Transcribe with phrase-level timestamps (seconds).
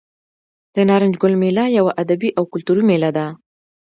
[0.75, 3.25] د نارنج ګل میله یوه ادبي او کلتوري میله ده.